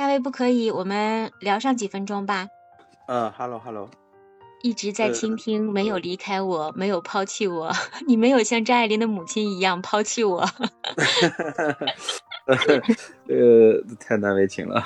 [0.00, 2.48] 大卫不可以，我们聊上几分钟吧。
[3.06, 3.86] 嗯哈喽哈喽。
[4.62, 7.70] 一直在倾听，没有离开我，没有抛弃我。
[8.08, 10.42] 你没有像张爱玲的母亲一样抛弃我。
[13.28, 14.82] 这个太难为情了，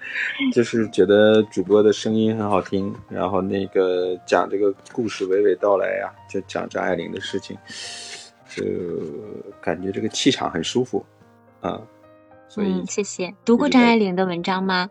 [0.50, 7.54] 就是觉得主播的声音很好听，然后那个讲这个故事娓娓道来呀，就讲张爱玲的事情，
[8.48, 8.64] 就
[9.60, 11.04] 感觉这个气场很舒服
[11.60, 11.78] 啊。
[12.54, 13.34] 所以谢谢。
[13.44, 14.88] 读过张爱玲的文章吗？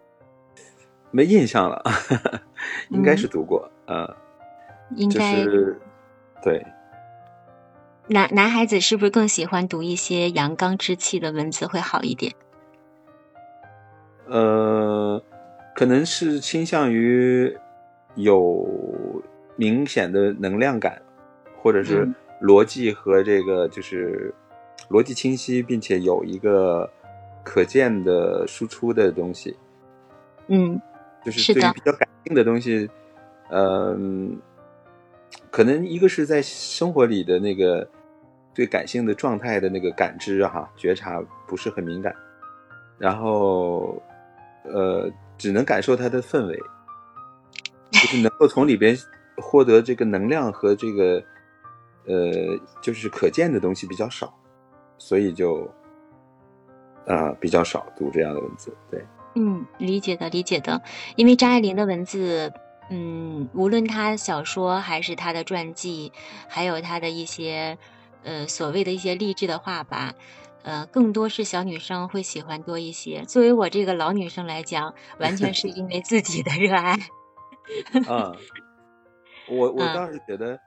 [1.11, 1.81] 没印象了，
[2.91, 4.17] 应该是读过啊。
[4.97, 5.45] 应该
[6.43, 6.65] 对。
[8.07, 12.33] 男男孩子是不是更喜欢读一些阳刚之气的文字会好一点？
[14.27, 15.23] 呃，
[15.73, 17.57] 可能是倾向于
[18.15, 18.67] 有
[19.55, 21.01] 明显的能量感，
[21.61, 22.05] 或者是
[22.41, 24.35] 逻辑和这个就是
[24.89, 26.89] 逻辑清晰，并且有一个
[27.43, 29.55] 可见的输出的东西。
[30.47, 30.81] 嗯，
[31.23, 32.89] 就是对于比较感性的东西，
[33.49, 34.39] 嗯。
[35.49, 37.87] 可能一个是在生活里的那个
[38.53, 42.15] 对感性的状态的那个感知哈觉察不是很敏感，
[42.99, 44.01] 然后
[44.63, 46.59] 呃只能感受它的氛围，
[47.91, 48.97] 就是能够从里边
[49.37, 51.23] 获得这个能量和这个
[52.05, 54.35] 呃就是可见的东西比较少，
[54.99, 55.69] 所以就
[57.07, 58.75] 啊比较少读这样的文字。
[58.89, 60.81] 对，嗯，理解的理解的，
[61.15, 62.51] 因为张爱玲的文字。
[62.89, 66.11] 嗯，无论她小说还是她的传记，
[66.49, 67.77] 还有她的一些
[68.23, 70.13] 呃所谓的一些励志的话吧，
[70.63, 73.23] 呃，更多是小女生会喜欢多一些。
[73.25, 76.99] 作为我这个老女生来讲，完全是因为自己的热爱。
[78.05, 78.35] 啊，
[79.47, 80.59] 我我倒是觉得，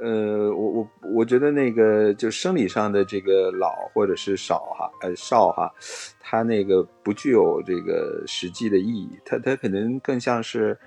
[0.00, 5.72] 呃，我我我觉得那个就生理上的这个老或者是少哈，呃少哈，
[6.20, 10.78] 它那个不具有这个实际的意义，它它可能更像是。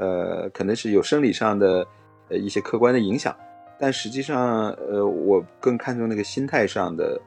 [0.00, 1.84] 呃，可能是有生理上的
[2.28, 3.36] 呃一些客观的影响，
[3.80, 7.20] 但实际上，呃，我更看重那个心态上的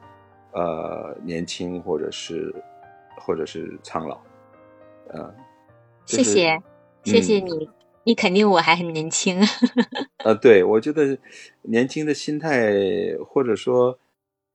[0.54, 2.50] 呃年轻或者是
[3.20, 4.18] 或者是苍老，
[5.08, 5.34] 呃，
[6.06, 6.58] 谢谢，
[7.04, 7.68] 谢谢你，
[8.04, 9.40] 你肯定我还很年轻。
[10.24, 11.18] 呃，对，我觉得
[11.62, 12.72] 年轻的心态，
[13.26, 13.98] 或者说，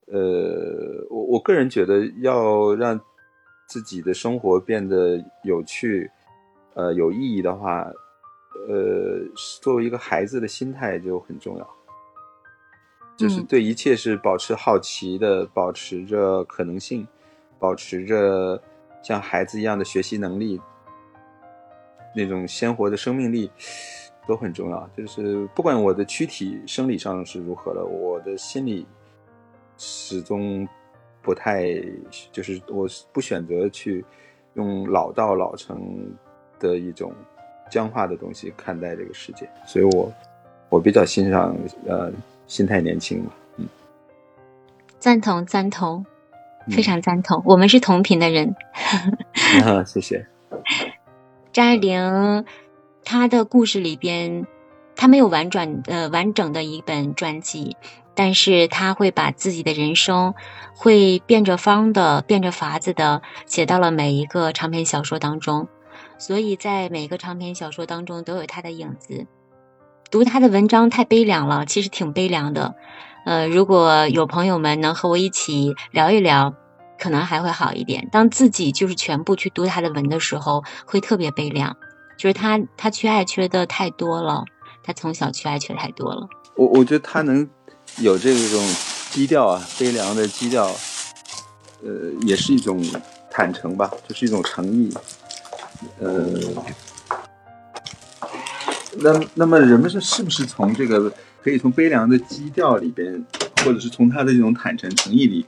[0.08, 3.00] 呃，我我个人觉得要让
[3.68, 6.10] 自己的生活变得有趣，
[6.74, 7.92] 呃，有意义的话。
[8.68, 9.22] 呃，
[9.62, 11.70] 作为一个孩子的心态就很重要，
[13.16, 17.08] 就是对一切是保持好奇的，保持着可能性，
[17.60, 18.62] 保持着
[19.02, 20.60] 像孩子一样的学习能力，
[22.18, 23.50] 那种鲜活的生命力
[24.28, 24.90] 都很重要。
[24.98, 28.86] 就是不管我的躯体生理上是如何了，我的心理
[29.78, 30.68] 始终
[31.22, 31.64] 不太，
[32.32, 34.04] 就是我不选择去
[34.56, 36.12] 用老道老成
[36.60, 37.14] 的一种。
[37.70, 40.10] 僵化的东西看待这个世界，所以我
[40.70, 41.54] 我比较欣赏
[41.86, 42.10] 呃
[42.48, 43.68] 心态年轻嘛，嗯，
[45.00, 46.06] 赞同赞同，
[46.70, 48.56] 非常赞同，我们是同频的人，
[49.66, 50.26] 啊谢谢。
[51.58, 52.46] 张爱玲
[53.04, 54.46] 她的故事里边，
[54.96, 57.76] 她没有完转呃完整的一本传记，
[58.14, 60.36] 但是她会把自己的人生
[60.76, 65.68] 会变着方的变着法子的写到了每一个长篇小说当中。
[66.20, 69.26] 所以在每个长篇小说当中都有他的影子。
[70.12, 72.76] 读他的文章太悲凉了，其实挺悲凉的。
[73.26, 76.54] 呃，如果有朋友们能和我一起聊一聊，
[77.00, 78.08] 可能还会好一点。
[78.12, 81.76] 当自己就是全部去读他的文的时候，会特别悲凉。
[82.18, 84.44] 就是他他缺爱缺的太多了，
[84.84, 86.28] 他从小缺爱缺太多了。
[86.56, 87.48] 我我觉得他能
[88.00, 88.60] 有这种
[89.12, 90.66] 基调啊，悲凉的基调，
[91.84, 92.84] 呃，也是一种
[93.30, 94.92] 坦诚吧，就是一种诚意。
[96.00, 96.26] 呃，
[98.98, 103.24] 那那么人们是是不是从这个可以从悲凉的基调里边，
[103.64, 105.46] 或者是从他的这种坦诚诚意里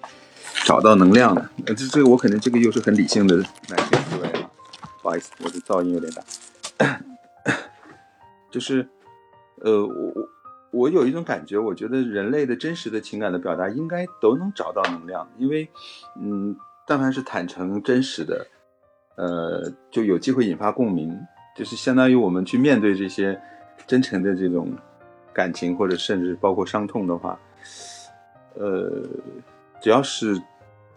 [0.70, 1.50] 找到能量的？
[1.66, 4.52] 这这个我可能这个又是很理性的男性思维了，
[5.02, 7.02] 不好意思，我的噪音有点大。
[8.52, 8.88] 就是
[9.62, 10.30] 呃，我我
[10.70, 15.68] 我有一种感觉，我觉得人类的真实的情感的表达应该都能找到能量，因为
[16.22, 16.56] 嗯，
[16.86, 18.46] 但凡是坦诚真实的。
[19.16, 21.20] 呃，就有机会引发共鸣，
[21.58, 23.42] 就是相当于我们去面对这些
[23.88, 24.72] 真诚的这种
[25.34, 27.38] 感情，或者甚至包括伤痛的话，
[28.54, 29.04] 呃，
[29.82, 30.42] 只要是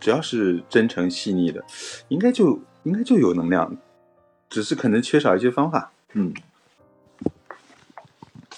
[0.02, 1.64] 只要是真诚细腻的，
[2.08, 3.76] 应该就应该就有能量，
[4.50, 5.92] 只是可能缺少一些方法。
[6.14, 6.34] 嗯，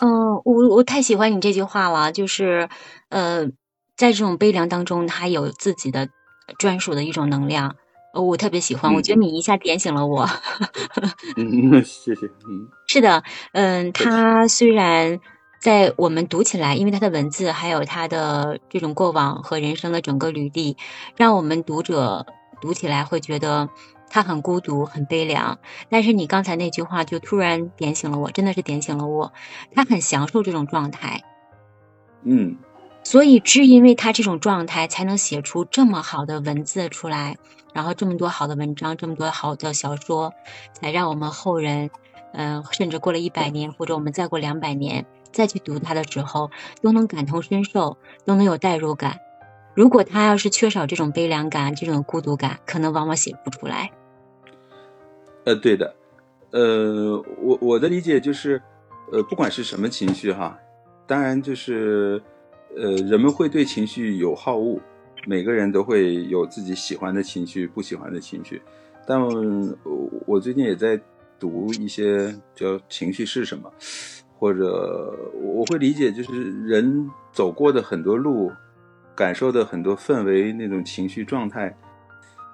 [0.00, 2.70] 嗯，我我太喜欢你这句话了，就是
[3.10, 3.46] 呃，
[3.94, 6.08] 在这种悲凉当中，他有自己的
[6.58, 7.76] 专属的一种能量。
[8.14, 10.26] 呃，我特别喜欢，我觉得你一下点醒了我。
[11.36, 12.26] 嗯，谢谢。
[12.48, 15.20] 嗯，是的，嗯，他虽然
[15.64, 20.76] 在我们读起来，因为他的文字还有他的这种过往和人生的整个履历，
[21.16, 22.26] 让我们读者
[22.60, 23.70] 读起来会觉得
[24.10, 25.58] 他很孤独、很悲凉。
[25.88, 29.32] 但是你刚才那句话就突然点醒了我，真的是点醒了我。
[29.74, 31.22] 他很享受这种状态。
[32.24, 32.58] 嗯。
[33.02, 37.38] 所以，只因为他这种状态，才能写出这么好的文字出来，
[37.72, 40.34] 然后这么多好的文章，这么多好的小说，
[40.74, 41.90] 才让我们后人，
[42.34, 46.50] 嗯，甚至过了一百年，或者我们再过两百年，再去读他的时候，
[46.80, 49.18] 都能感同身受，都能有代入感。
[49.74, 53.90] 如果他要是缺少这种悲凉感、这种孤独感，可能往往写不出来。
[55.44, 55.94] 呃，对的，
[56.52, 58.62] 呃，我我的理解就是，
[59.12, 60.58] 呃，不管是什么情绪哈，
[61.06, 62.22] 当然就是。
[62.76, 64.80] 呃，人们会对情绪有好恶，
[65.28, 68.60] 每个人都会有自己喜欢的情绪、不喜欢的情绪。
[69.06, 69.16] 但
[70.26, 71.00] 我最近也在
[71.38, 73.72] 读一些叫“情绪是什么”，
[74.44, 75.10] 或者
[75.40, 78.52] 我会理解，就是人走过的很多路，
[79.16, 81.74] 感受的很多氛围，那种情绪状态，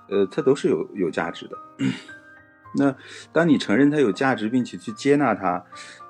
[0.08, 1.58] 呃，它都是有有价值的。
[2.78, 2.94] 那
[3.32, 5.60] 当你承认它有价值，并且去接纳它，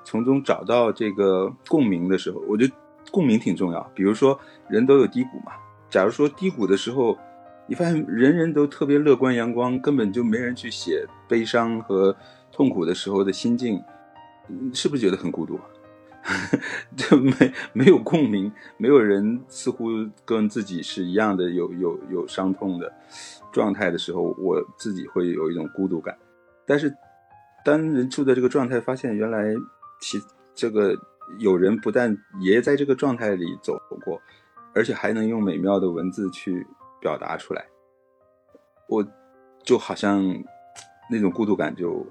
[0.03, 2.73] 从中找到这个共鸣的时候，我觉得。
[3.09, 4.39] 共鸣挺重要，比如说
[4.69, 5.51] 人都有低谷嘛。
[5.89, 7.17] 假如说低谷的时候，
[7.67, 12.15] 你发现人人都特别乐观阳光，根本就没人去写悲伤和
[12.51, 13.83] 痛苦的时候的心境，
[14.71, 15.59] 是不是觉得很孤独？
[16.95, 19.89] 就没没有共鸣，没有人似乎
[20.25, 22.91] 跟自己是一样的有有有伤痛的
[23.51, 26.17] 状态的时候，我自己会有一种孤独感。
[26.65, 26.93] 但是
[27.65, 29.53] 当人处在这个状态，发现原来
[29.99, 30.19] 其
[30.53, 30.95] 这个。
[31.39, 34.21] 有人不但也在这个状态里走过，
[34.75, 36.67] 而且还能用美妙的文字去
[36.99, 37.65] 表达出来，
[38.89, 39.05] 我
[39.63, 40.21] 就好像
[41.09, 42.05] 那种孤独感就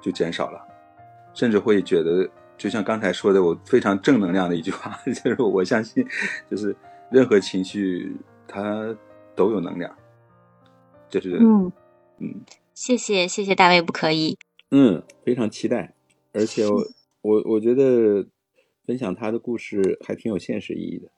[0.00, 0.60] 就减少了，
[1.34, 6.06] 甚至会觉得，就像刚才说的，我非常正能量的一句话， 就是我相信，
[6.50, 6.74] 就是
[7.10, 8.16] 任何情绪
[8.46, 8.96] 它
[9.34, 9.94] 都有能量，
[11.08, 11.72] 就是嗯
[12.18, 12.40] 嗯，
[12.74, 14.38] 谢谢谢谢大卫，不可以，
[14.70, 15.94] 嗯，非常期待，
[16.32, 16.82] 而且我
[17.22, 18.26] 我我觉得。
[18.86, 21.08] 分享他的故事还挺有现实意义的，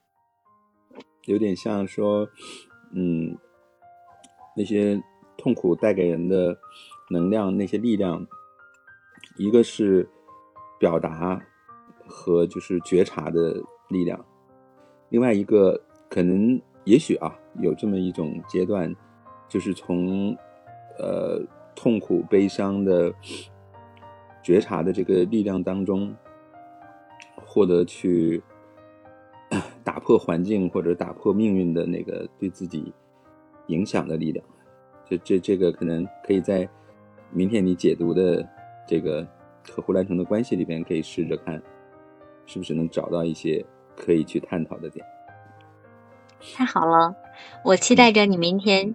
[1.24, 2.28] 有点像说，
[2.94, 3.36] 嗯，
[4.56, 5.02] 那些
[5.36, 6.56] 痛苦带给人的
[7.10, 8.24] 能量，那些力量，
[9.36, 10.08] 一个是
[10.78, 11.40] 表达
[12.06, 14.24] 和就是觉察的力量，
[15.08, 18.94] 另外一个可能也许啊有这么一种阶段，
[19.48, 20.36] 就是从
[20.98, 21.42] 呃
[21.74, 23.12] 痛苦悲伤的
[24.42, 26.14] 觉察的这个力量当中。
[27.48, 28.42] 获得去
[29.82, 32.92] 打破环境或者打破命运的那个对自己
[33.68, 34.44] 影响的力量，
[35.08, 36.68] 这这这个可能可以在
[37.30, 38.46] 明天你解读的
[38.86, 39.26] 这个
[39.70, 41.62] 和胡兰成的关系里边，可以试着看
[42.46, 43.64] 是不是能找到一些
[43.96, 45.04] 可以去探讨的点。
[46.54, 47.14] 太好了，
[47.64, 48.94] 我期待着你明天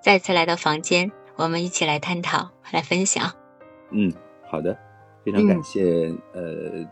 [0.00, 3.32] 再次来到房间，我们一起来探讨、来分享。
[3.90, 4.12] 嗯，
[4.48, 4.76] 好的，
[5.24, 6.86] 非常感谢，呃。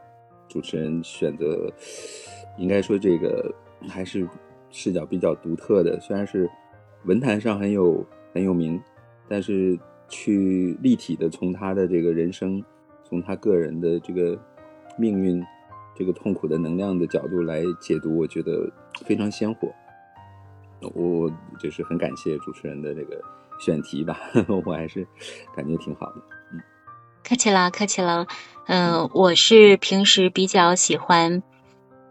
[0.46, 1.68] 主持人选择，
[2.58, 3.52] 应该说这个
[3.88, 4.28] 还是
[4.70, 5.98] 视角比较独特的。
[5.98, 6.48] 虽然是
[7.06, 8.80] 文坛上很有很有名，
[9.26, 12.62] 但是去立体的从他的这个人生，
[13.14, 14.36] 从他个人的这个
[14.98, 15.40] 命运、
[15.94, 18.68] 这个痛苦的能量的角度来解读，我觉得
[19.04, 19.68] 非常鲜活。
[20.96, 21.30] 我
[21.60, 23.20] 就是很感谢主持人的这个
[23.60, 24.18] 选题吧，
[24.66, 25.06] 我还是
[25.54, 26.14] 感觉挺好的。
[26.52, 26.60] 嗯
[27.22, 28.26] 客气了，客气了。
[28.66, 31.42] 嗯，我是平时比较喜欢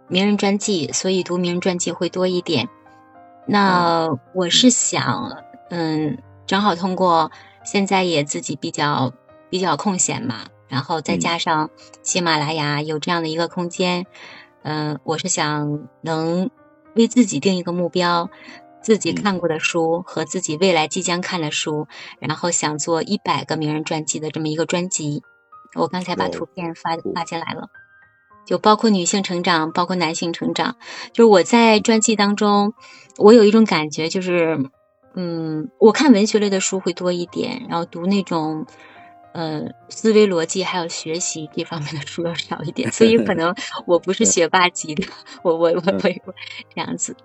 [0.07, 2.69] 名人传记，所以读名人传记会多一点。
[3.45, 5.37] 那我是想，
[5.69, 6.17] 嗯，
[6.47, 7.29] 正好通过
[7.65, 9.13] 现在也自己比较
[9.51, 11.69] 比较空闲嘛，然后再加上
[12.01, 14.07] 喜马拉雅有这样的一个空间，
[14.63, 16.49] 嗯，我是想能
[16.95, 18.31] 为自己定一个目标。
[18.81, 21.87] 自己看过的书和自己未来即将看的书，
[22.19, 25.21] 然后想做一百个名人传记的这么一个专辑。
[25.75, 27.69] 我刚才把图片发发进来了，
[28.45, 30.75] 就包括女性成长，包括男性成长。
[31.13, 32.73] 就是我在传记当中，
[33.17, 34.59] 我有一种感觉，就是
[35.15, 38.65] 嗯，我看文学类的书会多一点，然后读那种
[39.33, 42.91] 呃思维逻辑还有学习这方面的书要少一点。
[42.91, 43.53] 所以可能
[43.85, 45.03] 我不是学霸级的，
[45.43, 45.81] 我我我
[46.25, 46.33] 我
[46.73, 47.15] 这样子。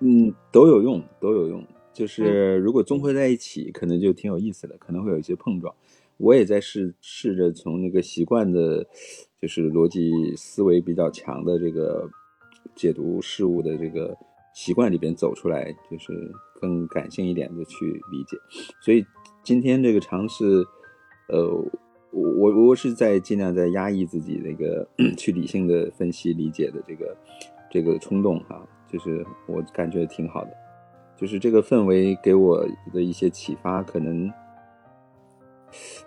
[0.00, 1.64] 嗯，都有用，都有用。
[1.92, 5.74] 就是如果综合在一起，可能就挺有意思的，可能会有一些碰撞。
[6.16, 8.86] 我也在试试着从那个习惯的，
[9.40, 12.08] 就是逻辑思维比较强的这个
[12.74, 14.16] 解读事物的这个
[14.54, 16.12] 习惯里边走出来，就是
[16.60, 18.36] 更感性一点的去理解。
[18.80, 19.04] 所以
[19.48, 20.44] 今天这个尝试，
[21.28, 21.48] 呃，
[22.10, 24.86] 我我我是在尽量在压抑自己那个
[25.16, 27.16] 去理性的分析理解的这个
[27.70, 30.50] 这个冲动哈，就是我感觉挺好的，
[31.16, 32.62] 就是这个氛围给我
[32.92, 34.30] 的一些启发，可能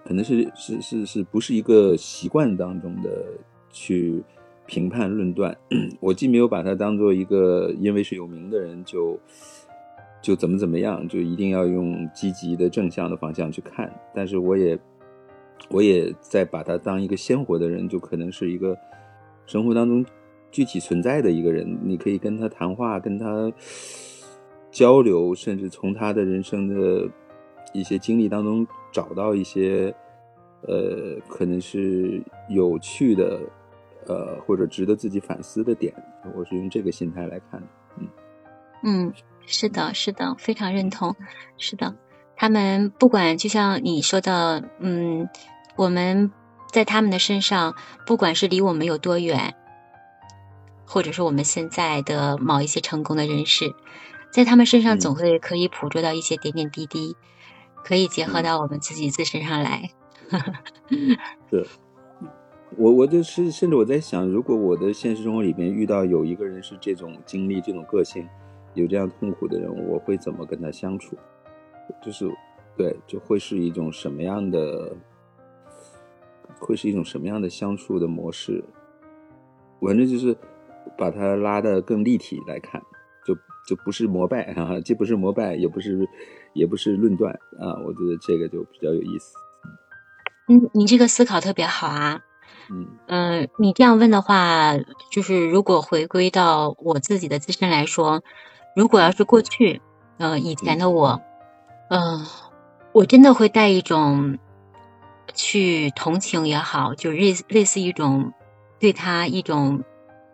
[0.04, 3.26] 可能是是是是不是一个习惯当中的
[3.72, 4.24] 去。
[4.68, 5.58] 评判论断，
[6.00, 9.20] 我既没有把它当做一个因为是有名的人就
[10.22, 14.80] 就怎么怎么样，就一定要用积极的正向的方向去看，但是我也
[15.70, 18.78] 我也在把他当一个鲜活的人，就可能是一个
[19.46, 20.06] 生活当中
[20.52, 23.52] 具体存在的一个人，你可以跟他谈话，跟他
[24.70, 27.10] 交流，甚至从他的人生的
[27.74, 29.94] 一些经历当中找到一些
[30.68, 33.40] 呃，可能是有趣的。
[34.08, 35.94] 呃，或者值得自己反思的点，
[36.36, 37.68] 我是用这个心态来看的。
[38.00, 38.08] 嗯
[38.84, 39.14] 嗯，
[39.52, 41.16] 是的，是的，非常认同。
[41.58, 41.96] 是的，
[42.38, 45.30] 他们不管就像你说的，嗯，
[45.76, 46.32] 我们
[46.72, 47.76] 在他们的身上，
[48.08, 49.54] 不管是离我们有多远，
[50.86, 53.76] 或者说我们现在的某一些成功的人士，
[54.32, 57.16] 在他们身上总会可以捕捉到一些点点滴滴，
[57.84, 59.92] 可以结合到我们自己自身上来。
[61.52, 61.68] 是。
[62.78, 68.26] 我我就是甚至我在想，如果我的现实生活里边遇到有一个人是这种经历、这种个性，
[68.74, 71.18] 有这样痛苦的人，我会怎么跟他相处？
[72.02, 72.32] 就是，
[72.78, 74.96] 对，就会是一种什么样的，
[76.60, 78.64] 会是一种什么样的相处的模式？
[79.82, 80.36] 反正就是
[80.98, 82.82] 把它拉得更立体来看，
[83.26, 83.36] 就
[83.68, 86.08] 就不是膜拜啊，既不是膜拜，也不是
[86.54, 89.36] 也不是论断啊，我觉得这个就比较有意思。
[90.48, 92.22] 嗯，你这个思考特别好啊。
[93.08, 94.78] 嗯你这样问的话，
[95.12, 98.24] 就是如果回归到我自己的自身来说，
[98.76, 99.82] 如果要是过去，
[100.18, 101.22] 呃，以前的我，
[101.90, 102.26] 嗯，
[102.94, 104.38] 我真的会带一种
[105.34, 108.34] 去同情也好，就类类似一种
[108.80, 109.84] 对他一种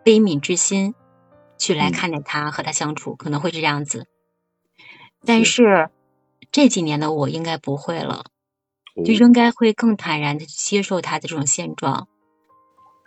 [0.04, 0.94] 悲悯之心
[1.58, 4.06] 去来看待他和他相处，可能会是这样子。
[5.24, 5.90] 但是
[6.52, 8.26] 这几年的我应该不会了，
[9.04, 12.06] 就应该会更坦然的接受他的这种现状。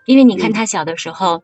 [0.06, 1.44] 因为你看他小的时候，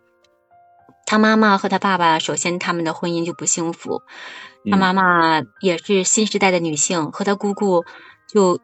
[1.07, 4.03] 他妈妈和他爸爸，首先他们的婚姻就不幸福。
[4.69, 7.85] 他妈妈也是新时代的女性，和他姑姑
[8.27, 8.59] 就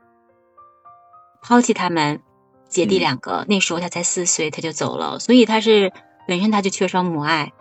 [1.42, 2.22] 抛弃他们
[2.68, 3.46] 姐弟两个。
[3.48, 5.94] 那时候他才四岁，他就走了，所以他是
[6.28, 7.54] 本身他就缺少母爱。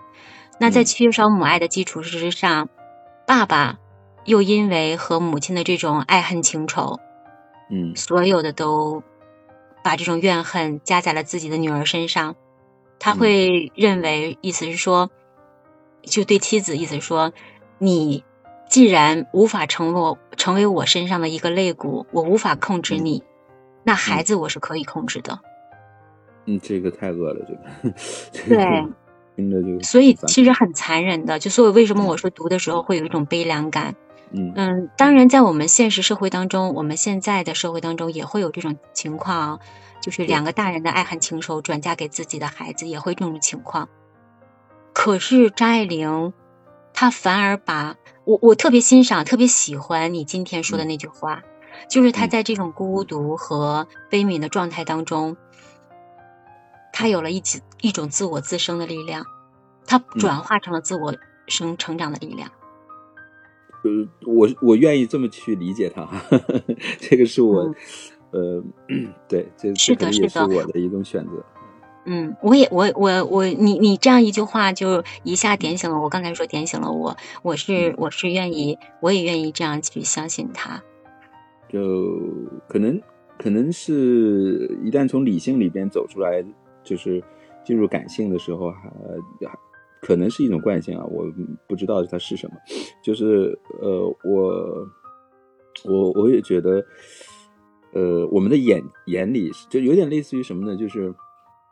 [0.59, 2.69] 那在缺少母爱的基础之上，
[3.27, 3.79] 爸爸
[4.25, 6.99] 又因为和母亲的这种爱恨情仇，
[7.71, 9.03] 嗯，所有的都。
[9.85, 12.37] 把这种怨恨加在了自己的女儿身上，
[13.04, 15.11] 他会认为，意思是说，
[16.02, 17.32] 就对妻子意思是说，
[17.78, 18.23] 你
[18.71, 23.25] 既然无法成为成为我身上的一个肋骨，我无法控制你，
[23.82, 25.40] 那孩子我是可以控制的。
[26.47, 28.54] 嗯，这个太恶了，这个。
[28.56, 28.87] 对，
[29.35, 29.82] 听着就。
[29.82, 33.97] 所以其实很残忍的，就所以为什么我说读的时候会有一种悲凉感。
[34.30, 34.54] 嗯
[34.97, 39.59] 当然，在我们现实社会当中，我们现在的社会当中也会有这种情况，
[40.02, 43.88] 就是两个大人的爱恨情仇转嫁给自己的孩子，也会这种情况。
[44.92, 46.35] 可是张爱玲，
[46.92, 51.42] 她反而把我我特别欣赏、特别喜欢你今天说的那句话，
[51.88, 55.37] 就是她在这种孤独和悲悯的状态当中，
[56.92, 59.25] 她有了一起一种自我自生的力量，
[59.87, 61.14] 她转化成了自我
[61.47, 62.50] 生成长的力量。
[63.85, 63.90] 呃，
[64.26, 66.09] 我我愿意这么去理解他，
[67.00, 67.75] 这个是我，
[68.33, 68.62] 呃，
[69.29, 71.45] 对，这是的，是的，我的一种选择。
[72.05, 76.09] 嗯，我也，我我我，你你这样一句话，就一下点醒了我。
[76.09, 80.83] 刚才说点醒了我，我是我是愿意，我也愿意这样去相信他。
[81.69, 82.19] 就
[82.69, 83.01] 可能
[83.39, 86.45] 可能是一旦从理性里边走出来，
[86.83, 87.23] 就是
[87.65, 88.91] 进入感性的时候，还。
[90.01, 91.25] 可能是一种惯性啊，我
[91.69, 92.57] 不知道它是什么。
[93.05, 94.89] 就是呃，我
[95.85, 96.85] 我我也觉得，
[97.92, 100.76] 呃，我们的眼眼里就有点类似于什么呢？
[100.76, 101.14] 就是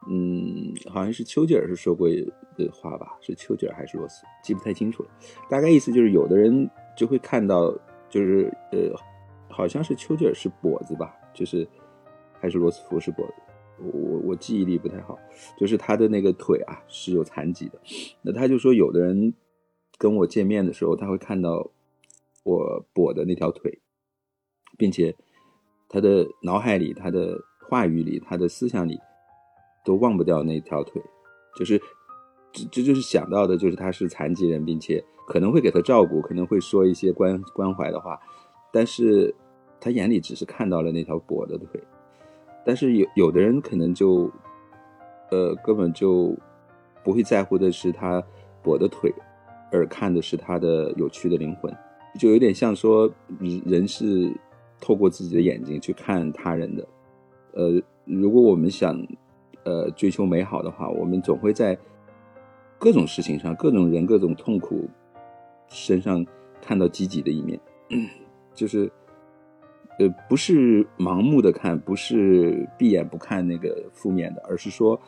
[0.08, 3.18] 嗯，好像是丘吉尔是说过的话吧？
[3.20, 4.24] 是丘吉尔还是罗斯？
[4.42, 5.10] 记不太清楚了。
[5.48, 7.70] 大概意思就是，有的人就会看到，
[8.08, 8.94] 就是呃，
[9.48, 11.14] 好像是丘吉尔是跛子吧？
[11.34, 11.66] 就是
[12.40, 13.34] 还是罗斯福是跛子。
[13.78, 15.18] 我我记忆力不太好，
[15.56, 17.80] 就是他的那个腿啊是有残疾的，
[18.20, 19.32] 那他就说有的人
[19.96, 21.70] 跟我见面的时候，他会看到
[22.42, 23.80] 我跛的那条腿，
[24.76, 25.16] 并且
[25.90, 27.36] 他的脑海里、他的
[27.68, 28.98] 话语里、他的思想里
[29.84, 31.02] 都忘不掉那条腿，
[31.58, 31.78] 就是
[32.52, 38.18] 这这就是想到的，就是他是残疾人，并且可能会给他照顾，可能会说一些关关怀的话，
[38.72, 39.34] 但是
[39.80, 41.82] 他眼里只是看到了那条跛的腿，
[42.64, 44.30] 但是有有的人可能就，
[45.30, 46.36] 呃，根本就
[47.02, 48.22] 不会在乎的是他
[48.62, 49.12] 跛的腿，
[49.72, 51.74] 而看的是他的有趣的灵魂，
[52.18, 53.10] 就有点像说
[53.64, 54.30] 人是
[54.80, 56.88] 透过自己的眼睛去看他人的，
[57.52, 59.00] 呃，如果我们想。
[59.62, 61.78] 呃，追求美好的话，我们总会在
[62.78, 64.88] 各种事情上、各种人、各种痛苦
[65.68, 66.24] 身上
[66.62, 67.60] 看到积极的一面。
[68.54, 68.90] 就是
[69.98, 74.98] 呃，不是盲目的看，不是闭眼不看那个负面的，而是说，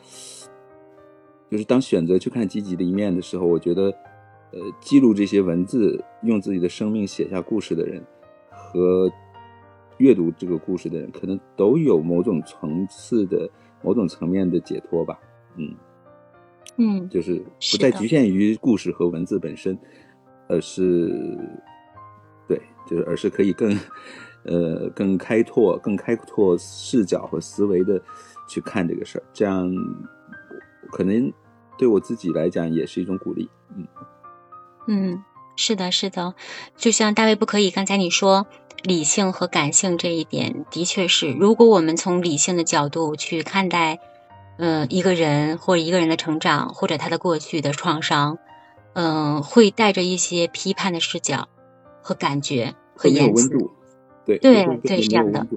[1.49, 3.85] 就是当选择去看积极的一面的时候，我觉得，
[4.51, 8.03] 呃，记录这些文字，用自己的生命写下故事的人，
[8.51, 9.11] 和
[9.97, 13.49] 阅读这个故事的人，可能都有某种层次的。
[13.85, 15.19] 某种层面的解脱吧，
[15.57, 15.75] 嗯。
[16.77, 19.77] 嗯，就是不再局限于故事和文字本身，
[20.47, 21.37] 而是
[22.47, 22.57] 对，
[22.87, 23.77] 就是而是可以更
[24.47, 28.01] 呃更开拓、更开拓视角和思维的
[28.47, 29.69] 去看这个事儿，这样
[30.89, 31.29] 可能
[31.77, 33.85] 对我自己来讲也是一种鼓励，嗯。
[34.87, 35.23] 嗯，
[35.55, 36.35] 是的，是的，
[36.77, 38.47] 就像大卫不可以，刚才你说。
[38.83, 43.99] 理性和感性这一点的确是，如果我们从理性的角度去看待，
[44.57, 48.39] 嗯，一个人或者一个人的成长或者他的过去的创伤，
[48.91, 51.47] 嗯，会带着一些批判的视角
[52.01, 53.47] 和感觉和言辞，
[54.25, 55.47] 对对对，是这样的。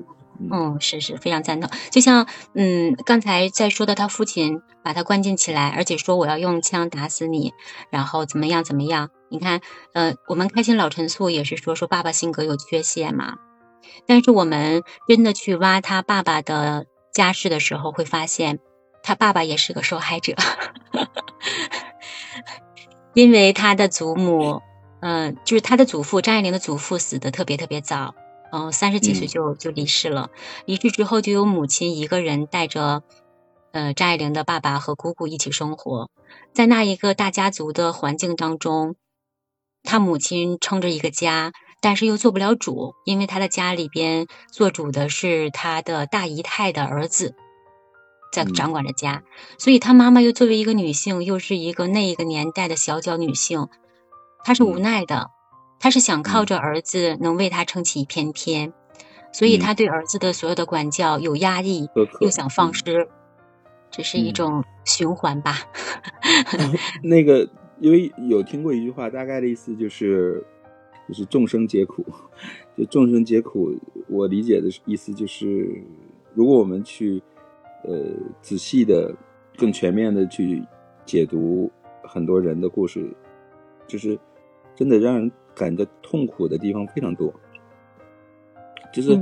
[0.51, 1.71] 嗯，是是非常赞同。
[1.91, 7.53] 就像嗯，刚才在说的，他父亲把他关进起来，而且说我要用枪打死你，
[7.91, 9.11] 然后怎么样怎么样？
[9.29, 9.61] 你看，
[9.93, 13.37] 呃，我们开心老陈醋也是说说爸爸性格有缺陷嘛。
[14.07, 18.61] 但是我们真的去挖他爸爸的家世的时候，会发现
[19.03, 20.35] 他爸爸也是个受害者，
[23.15, 24.63] 因为他的祖母，
[25.01, 28.15] 嗯，就是他的祖父张爱玲的祖父死的特别特别早。
[28.57, 30.31] 嗯，三十几岁就就离世了。
[30.65, 33.03] 离世之后，就有母亲一个人带着，
[33.73, 36.09] 呃，张爱玲的爸爸和姑姑一起生活
[36.55, 38.97] 在那一个大家族的环境当中。
[39.83, 47.35] 他母亲撑着一个家，但是又做不了主，因为他的家里边做主的是他的大姨太的儿子，
[48.33, 49.23] 在掌管着家。
[49.59, 53.69] 所以，他妈妈又作为一个女性，又是一个那一个年代的小脚女性，
[54.45, 55.36] 她是无奈的。
[55.79, 58.73] 他是想靠着儿子能为他撑起一片天，
[59.33, 61.89] 所以他对儿子的所有的管教有压抑，
[62.21, 63.07] 又想放矢，
[63.91, 65.59] 这是一种循环吧。
[67.05, 70.45] 那个，因为有听过一句话，大概的意思就是，
[71.07, 72.05] 就是众生皆苦。
[72.77, 73.75] 就众生皆苦，
[74.09, 75.83] 我理解的意思就是，
[76.35, 77.23] 如果我们去
[77.85, 77.95] 呃
[78.43, 79.15] 仔细的、
[79.57, 80.63] 更全面的去
[81.05, 81.71] 解读
[82.03, 83.15] 很多人的故事，
[83.87, 84.19] 就是
[84.75, 85.31] 真的让人。
[85.57, 87.33] 感觉痛苦的地方非常多，
[88.93, 89.19] 就是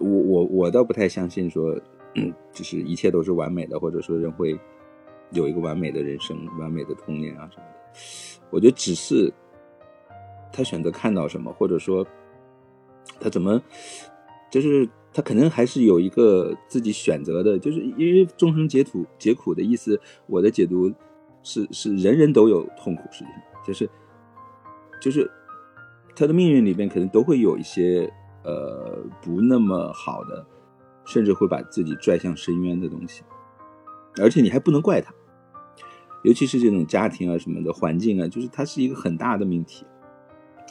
[0.00, 1.80] 我我我倒不太相信说，
[2.52, 4.58] 就是一切都是完美的，或者说人会
[5.30, 8.00] 有一个完美的人生、完美的童年啊什么的。
[8.50, 9.32] 我觉得只是
[10.52, 12.04] 他选择看到什么，或者说
[13.20, 13.62] 他怎么，
[14.50, 20.92] 就是他可能还是有一个自己选择的，就是因为众生皆苦，皆苦的意思，我的解读
[21.44, 23.88] 是是人人都有痛苦，实际上就是。
[25.00, 25.30] 就是
[26.14, 28.12] 他的命运里边可能都会有一些
[28.44, 30.46] 呃不那么好的，
[31.06, 33.22] 甚至会把自己拽向深渊的东西，
[34.20, 35.14] 而且你还不能怪他，
[36.24, 39.86] 尤其是这种家庭啊什么的环境啊，就是它是一个很大的命题。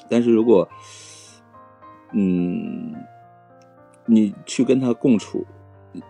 [0.10, 0.68] 但是如果
[2.13, 2.94] 嗯
[4.06, 5.46] 你去跟他共处，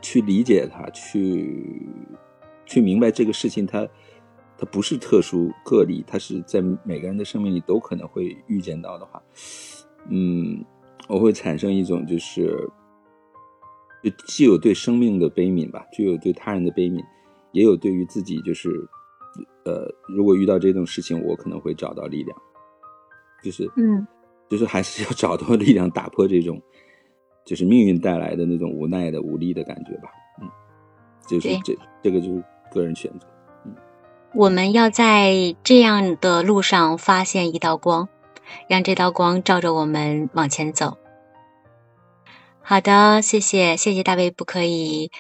[0.02, 1.88] 去理解他，去
[2.66, 3.88] 去明白这个事情他。
[4.58, 9.22] 它不是特殊个例，它是在每个人的生命里都可能会遇见到的话，
[10.10, 10.66] 嗯，
[11.08, 12.68] 我会产生一种就是，
[14.04, 17.04] 就既有对生命的悲悯吧，具有对他人的悲悯，
[17.52, 18.70] 也有对于自己就是，
[19.64, 22.36] 呃，如果遇到这种事情，我可能会找到力量，
[23.44, 24.08] 就是，嗯，
[24.50, 26.60] 就是还是要找到力量打破这种，
[27.46, 30.10] 就是命运带来的那种无奈的无力的感觉吧，
[30.42, 30.50] 嗯，
[31.28, 33.28] 就是这这个就是个人选择。
[34.34, 38.10] 我们要在这样的路上发现一道光，
[38.68, 40.98] 让这道光照着我们往前走。
[42.62, 45.12] 好的，谢谢，谢谢大卫，不可以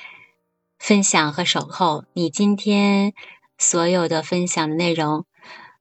[0.78, 3.14] 分享和守候你今天
[3.58, 5.26] 所有的分享的内容，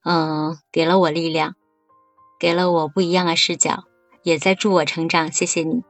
[0.04, 1.56] 嗯，给了我力量，
[2.38, 3.84] 给了我不一样的视角，
[4.22, 5.30] 也在助我成长。
[5.32, 5.82] 谢谢你。